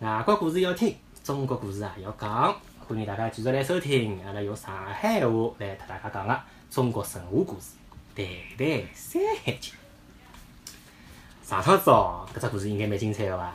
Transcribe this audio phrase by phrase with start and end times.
[0.00, 2.54] 外国故事要听，中国故事啊要讲。
[2.86, 6.38] 欢迎大家继续来收听阿拉用上海话来特大家讲个
[6.70, 7.72] 中国神话故事
[8.16, 8.26] 《谈
[8.58, 9.72] 谈山海经》。
[11.48, 13.54] 上趟子哦，搿只故事应该蛮精彩个伐？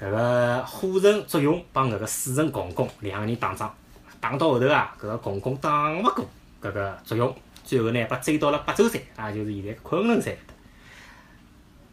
[0.00, 3.74] 搿个火神祝融帮搿个水神共工两个人打仗，
[4.20, 6.24] 打到后头啊，搿个共工打勿过
[6.62, 7.34] 搿个祝融，
[7.64, 10.32] 最后呢，被追到了八洲山，也就是现在昆仑山。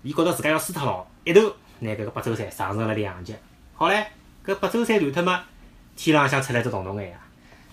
[0.04, 3.36] 伊觉着自家要输脱了，一头拿搿个八洲山上成了两截。
[3.78, 4.06] 好唻，
[4.46, 5.44] 搿八洲山断脱嘛，
[5.98, 7.20] 天浪向出来只洞洞眼呀！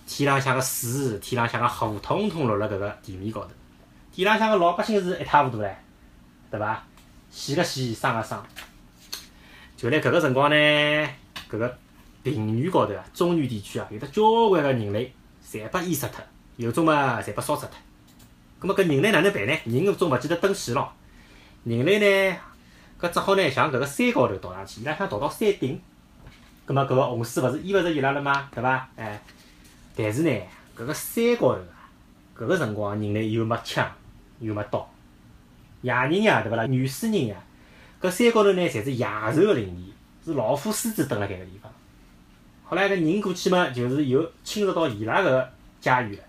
[0.05, 3.51] 天浪向个水，天浪向个河，统统落辣搿个地面高头。
[4.11, 5.73] 地浪向个老百姓是一塌糊涂唻，
[6.51, 6.83] 对伐？
[7.31, 8.45] 死个死，伤个伤。
[9.77, 10.55] 就辣搿个辰光呢，
[11.49, 11.77] 搿个
[12.21, 15.13] 平原高头啊，中原地区啊，有得交关个人类，
[15.49, 16.21] 侪被淹死脱，
[16.57, 17.77] 有种嘛，侪被烧死脱。
[18.59, 19.57] 葛末搿人类哪能办呢？
[19.63, 20.91] 人总勿记得登水咯。
[21.63, 22.37] 人类呢，
[22.99, 25.81] 搿只好呢，向搿个山高头逃上去，伊拉想逃到山顶。
[26.65, 28.49] 葛末搿个洪水勿是淹勿着伊拉了吗？
[28.53, 28.87] 对伐？
[28.95, 29.21] 哎，
[29.95, 30.29] 但是呢，
[30.77, 31.89] 搿个山高头啊，
[32.37, 33.89] 搿个辰光人类又没枪，
[34.39, 34.89] 又没刀，
[35.81, 36.65] 野人呀，对勿啦？
[36.65, 37.35] 原始人呀，
[38.01, 39.93] 搿山高头呢，侪是野兽个领地，
[40.25, 41.71] 是老虎、狮子蹲辣盖个地方。
[42.63, 45.49] 好唻，搿人过去嘛，就是又侵入到伊拉搿个
[45.81, 46.23] 家园了。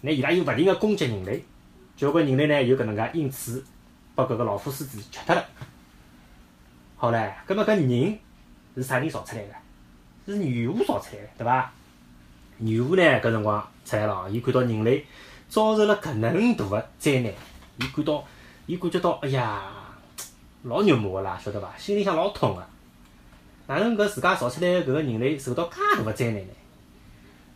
[0.00, 1.44] 那伊拉又勿停个攻击人类，
[1.96, 3.62] 交关人类呢，又搿能介因此
[4.14, 5.44] 把搿个老虎、狮子吃脱了。
[6.96, 8.18] 好唻，葛末搿人
[8.78, 9.52] 是啥人造出来个？
[10.32, 11.72] 是女巫造出来个，对伐？
[12.58, 15.04] 女巫呢，搿辰光出来了，伊看到人类
[15.48, 17.32] 遭受了搿能大个灾难，
[17.78, 18.24] 伊感到，
[18.66, 19.70] 伊感觉到，哎呀，
[20.62, 21.72] 老肉麻个啦，晓得伐？
[21.76, 22.66] 心里向老痛个。
[23.66, 26.52] 哪能搿自家造出来个搿个人类受到介大个灾难呢？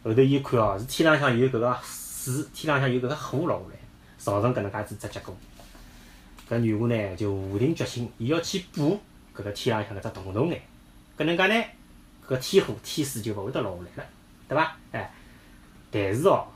[0.04, 3.76] 后头伊看哦，是天浪向有搿个水，天浪向有搿个火落下来，
[4.18, 5.36] 造成搿能介子只结果。
[6.48, 9.00] 搿女巫呢就下定决心，伊要去补
[9.34, 10.60] 搿个天浪向搿只洞洞眼。
[11.16, 11.64] 搿能介呢，
[12.26, 14.10] 搿天火天水就勿会得落下来了，
[14.48, 14.76] 对伐？
[14.92, 15.12] 哎，
[15.90, 16.46] 但是哦，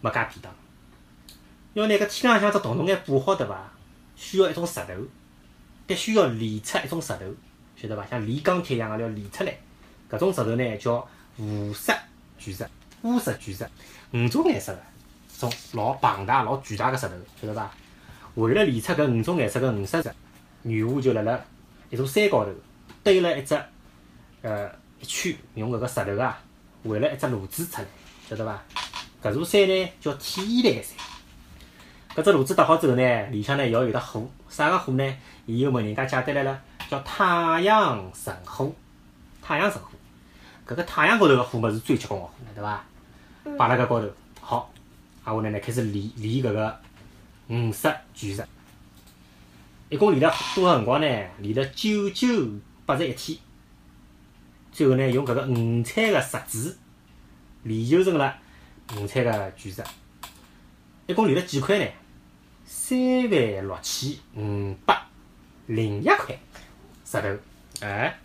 [0.00, 0.52] 没介便当。
[1.74, 3.72] 要拿搿天浪向只洞洞眼补好，对伐？
[4.16, 4.94] 需要一种石头，
[5.86, 7.24] 必须要炼出一种石头，
[7.76, 8.06] 晓得伐？
[8.06, 9.56] 像炼钢铁一样个要炼出来。
[10.10, 11.08] 搿种石头呢叫
[11.38, 11.92] 无色
[12.38, 12.64] 巨石，
[13.02, 13.68] 乌石巨石，
[14.12, 14.80] 五种颜色个，
[15.38, 17.70] 种老庞大、老巨大个石头，晓得伐？
[18.34, 20.12] 为了炼出搿五种颜色个五色石，
[20.62, 21.40] 女巫就辣辣
[21.90, 22.52] 一座山高头
[23.04, 23.54] 堆了一只
[24.42, 26.40] 呃一圈，用搿个石头啊
[26.84, 27.86] 围了一只炉子出来，
[28.28, 28.60] 晓得伐？
[29.22, 30.96] 搿座山呢叫天台山。
[32.16, 35.16] 搿只炉子搭好之后呢，里向呢要有得火，啥个火呢？
[35.46, 38.72] 伊又问人家借得来了，叫太阳神火。
[39.42, 39.90] 太阳神火，
[40.66, 42.84] 搿个太阳高头个火物是最结棍个火了，对伐？
[43.58, 44.08] 摆辣搿高头，
[44.40, 44.72] 好，
[45.24, 46.80] 挨下来呢开始炼炼搿个
[47.48, 48.46] 五色巨石，
[49.90, 51.06] 一共炼了多少辰光呢？
[51.40, 52.26] 炼了九九
[52.86, 53.38] 八十一天，
[54.72, 56.76] 最后呢用搿个五彩个石子
[57.62, 58.36] 炼就成了
[58.96, 59.82] 五彩个巨石，
[61.06, 61.86] 一共炼了几块呢？
[62.66, 65.02] 三万六千五百
[65.66, 66.38] 零一块
[67.04, 68.18] 石头，哎，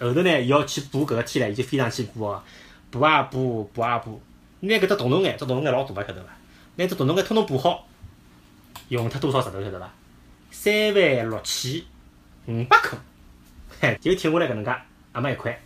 [0.00, 2.42] 后头呢要去补搿个天唻，伊就非常去补哦，
[2.90, 4.20] 补啊补，补啊补，
[4.60, 6.30] 拿搿只洞洞眼，只洞洞眼老大个，晓得伐？
[6.76, 7.86] 拿只洞洞眼统统补好，
[8.88, 9.92] 用脱多少石头晓得伐？
[10.50, 11.82] 三万六千
[12.46, 12.96] 五百颗，
[13.84, 14.74] 嘿，就挺下来搿能介，
[15.12, 15.60] 阿末一块。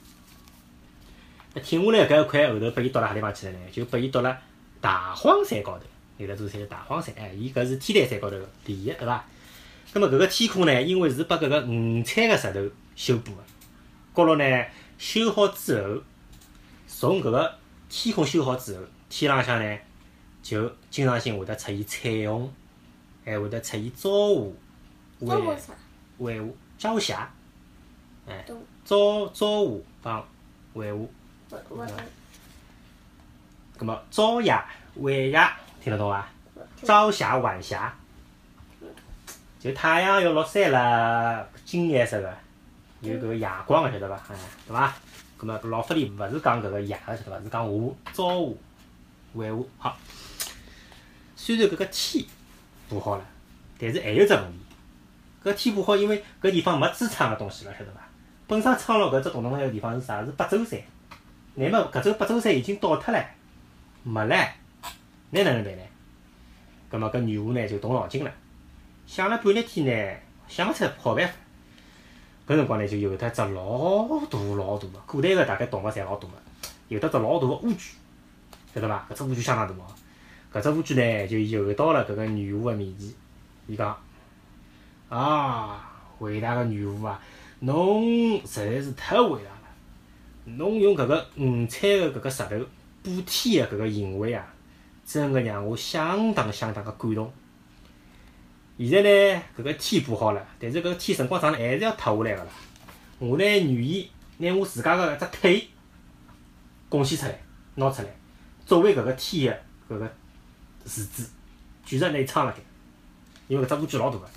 [1.55, 3.59] 那挺下来搿一块后头拨伊倒辣何地方去了呢？
[3.71, 4.37] 就拨伊倒辣
[4.81, 5.85] 大荒山高头，
[6.17, 9.25] 有得座山叫大荒山，哎，伊搿是天台山高头第一，对伐？
[9.93, 13.43] 葛末搿个天空呢，因为是拨搿个五彩个石头修补个，
[14.13, 14.65] 高头呢
[14.99, 16.03] 修好之后，
[16.89, 17.55] 从搿个
[17.89, 19.79] 天空修好之后，天浪向呢
[20.43, 22.53] 就经常性会得出现彩虹，
[23.25, 24.53] 还会得出现朝
[25.21, 25.47] 霞，晚？
[25.47, 26.43] 晚霞
[26.79, 27.35] 朝霞，
[28.29, 30.25] 哎中，朝朝霞帮
[30.75, 30.95] 晚霞。
[31.51, 31.87] 我我
[33.79, 34.67] 葛末朝霞、
[34.97, 36.29] 晚霞听得懂伐？
[36.85, 37.95] 朝霞、晚霞，
[39.59, 42.37] 就太阳要落山了，金颜色个，
[43.01, 44.17] 有搿个夜光个，晓得伐？
[44.31, 44.37] 哎，
[44.67, 44.95] 对伐？
[45.39, 47.43] 葛末老法里勿是讲搿个夜个，晓得伐？
[47.43, 47.71] 是讲霞、
[48.13, 48.55] 朝霞、
[49.35, 49.57] 晚霞。
[49.79, 49.97] 好，
[51.35, 52.25] 虽然搿个天
[52.89, 53.25] 补好了，
[53.79, 54.59] 但是还有只问题，
[55.45, 58.08] 搿天补好，因为搿地方没支撑个东西了，晓得伐？
[58.49, 60.25] 本身撑牢搿只洞洞眼个地方是啥？
[60.25, 60.81] 是八洲山。
[61.55, 63.25] 乃末搿座八洲山已经倒脱唻，
[64.03, 64.49] 没唻，
[65.31, 65.83] 那哪能办呢？
[66.91, 68.31] 葛末搿女巫呢就动脑筋了，
[69.07, 70.17] 想了半日天呢，
[70.49, 71.35] 想勿出好办法。
[72.47, 76.35] 搿辰光呢就有得只老大老大个，古代个大概动物侪老大个，
[76.89, 77.75] 有得只老大个乌龟，
[78.75, 79.07] 晓得伐？
[79.11, 79.87] 搿只乌龟相当大哦。
[80.51, 83.13] 搿只乌龟呢就游到了搿个女巫个面前，
[83.67, 83.95] 伊讲：
[85.11, 87.21] 啊，伟大个女巫啊，
[87.61, 90.57] 侬实在是太伟大了！
[90.57, 92.57] 侬用搿个五彩个搿个石头
[93.03, 94.47] 补天个搿个行为啊，
[95.05, 97.33] 真个让我相当相当个感动。
[98.79, 102.51] 现在呢，搿个天补好了，但是搿个天辰光长了还是要塌下来个啦。
[103.19, 105.69] 我呢愿意拿我自家个一只腿
[106.89, 107.41] 贡献出来，
[107.75, 108.09] 拿出来，
[108.65, 110.07] 作为搿个天个搿个
[110.85, 111.29] 柱子，
[111.85, 112.59] 继续拿伊撑辣盖。
[113.49, 114.29] 因为搿只乌龟老大个，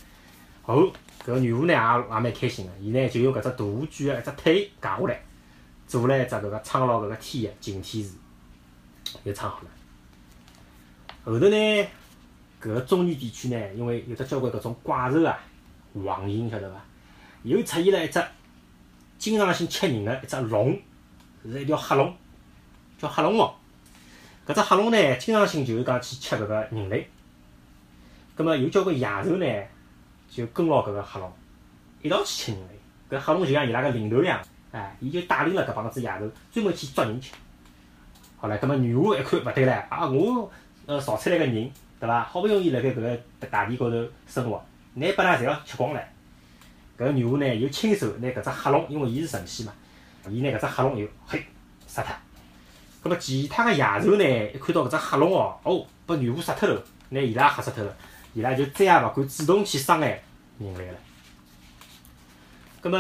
[0.64, 0.92] 后
[1.24, 5.22] 搿个女巫呢也也蛮开心个，伊呢就用搿只大乌龟个一只腿夹下来，
[5.88, 8.10] 做了一只搿个撑牢搿个天个擎天柱，
[9.26, 9.68] 就撑好了。
[11.24, 11.56] 后头呢，
[12.62, 15.38] 搿个中原地区呢，因为有得交关搿种怪兽啊、
[15.94, 16.82] 黄蝇，晓得伐？
[17.44, 18.24] 又出现了一只
[19.18, 20.80] 经常性吃人个一只龙，
[21.44, 22.16] 是一条黑龙，
[22.98, 23.54] 叫黑龙王。
[24.48, 27.08] 搿只黑龙呢，经常性就是讲去吃搿个人类。
[28.36, 29.46] 葛末有交关野兽呢，
[30.32, 31.30] 就跟牢搿个黑龙
[32.02, 32.68] 一道去吃人了。
[33.10, 34.42] 搿黑龙就像伊拉个领头羊，
[34.72, 37.34] 哎，伊就带领了搿帮子野兽专门去捉人吃。
[38.38, 40.50] 好唻，葛末女巫一看勿对唻，啊，我
[40.86, 41.70] 呃造出来个人，
[42.00, 42.24] 对伐？
[42.24, 43.20] 好不容易辣盖搿个
[43.52, 44.64] 大地高头生活，
[44.94, 46.00] 拿拨㑚侪要吃光唻。
[46.98, 49.74] 搿个女巫呢，又亲手拿搿只黑龙，因为伊是神仙嘛，
[50.30, 51.46] 伊拿搿只黑龙又嘿
[51.86, 52.16] 杀脱。
[53.04, 57.94] 葛末其他个野兽呢，一看到搿只黑龙哦，哦，拨女巫杀脱了，拿伊拉吓死脱了。
[58.34, 60.22] 伊拉就再也勿敢主动去伤害
[60.60, 60.98] 人类了。
[62.80, 62.98] 葛末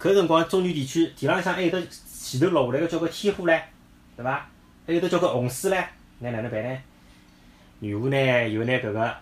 [0.00, 3.62] 搿辰光，中原地区地浪向还有得前头落下来个交关天火唻，
[4.16, 4.48] 对伐？
[4.86, 5.84] 还有得交关洪水唻，
[6.18, 6.78] 那哪能办呢？
[7.80, 9.16] 女巫呢，又拿搿个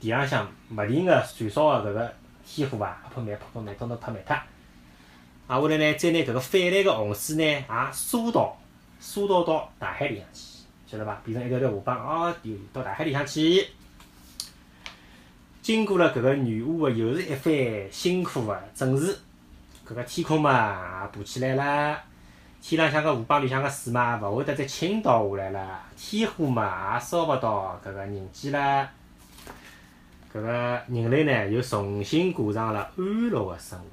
[0.00, 2.14] 地浪向勿停个燃烧个搿个
[2.46, 4.34] 天火啊，泼灭、泼灭，统统泼灭脱。
[5.46, 8.58] 啊，后来呢，再拿搿个泛滥个洪水呢，也疏导、
[8.98, 11.20] 疏导到大海里向去，晓得伐？
[11.24, 12.34] 变成一条条河浜，哦，
[12.72, 13.68] 到大海里向去。
[15.64, 19.16] 经过了搿个女巫个又是一番辛苦个整治，
[19.88, 21.98] 搿个天空嘛也爬起来了，
[22.60, 28.90] 天浪向个河浜里向个水嘛勿会得再倾倒下来了，天火嘛也烧勿到搿个人间了，
[30.30, 33.86] 搿个人类呢又重新过上了安乐个生活。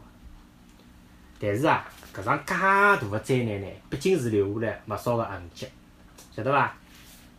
[1.40, 5.66] 但是啊，搿场介大个灾难呢，毕竟是留下来勿少个痕迹，
[6.36, 6.76] 晓得伐？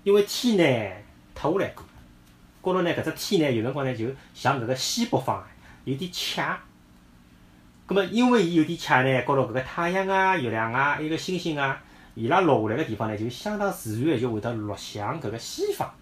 [0.05, 0.97] 因为天呢
[1.35, 1.85] 塌下来过。
[2.63, 5.43] 高头呢，搿只天呢，有辰光呢，就像搿个西北方，
[5.83, 6.41] 有点斜。
[7.87, 11.83] 葛末因为伊有点斜呢，高头搿个太阳啊、月亮啊、还有个星星啊，
[12.15, 15.93] 伊拉落下来个地方呢，就相当自然个就会得落向搿个西方。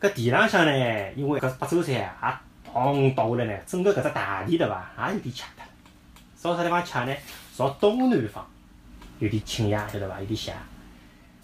[0.00, 5.64] 搿地浪向呢，因为搿八洲山啊，也砰倒下来呢，整个搿只大地对伐，也有点斜脱。
[6.40, 7.14] 朝啥地方斜呢？
[7.54, 8.42] 朝东南方，
[9.18, 10.18] 有点倾斜，晓得伐？
[10.18, 10.54] 有点斜。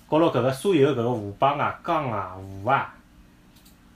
[0.09, 2.95] 高头搿个所有搿个河浜啊、江啊、湖啊。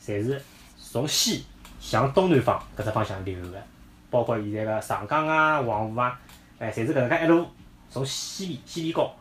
[0.04, 0.42] 侪是
[0.78, 1.44] 从西
[1.78, 3.62] 向东南方搿只方向流个，
[4.10, 6.20] 包括现在个长江啊、黄河啊，
[6.58, 7.46] 哎，侪是搿能介一路
[7.90, 9.14] 从西面西面高，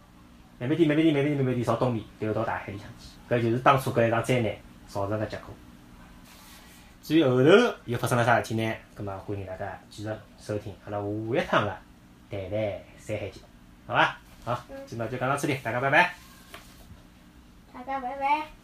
[0.59, 3.07] 慢慢点、慢慢点、慢慢点、慢慢点朝东面流到大海里向去。
[3.29, 4.51] 搿就是当初搿一场灾难
[4.87, 5.53] 造成个结果。
[7.03, 8.75] 至于后头又发生了啥事体呢？
[8.93, 10.09] 葛末欢迎大家继续
[10.39, 11.71] 收听阿拉下一趟个
[12.29, 12.59] 《谈谈
[12.99, 13.41] 山海经》，
[13.87, 14.17] 好伐？
[14.45, 16.13] 好，今朝就讲到这里，大家拜拜。
[17.73, 18.58] 大家拜拜。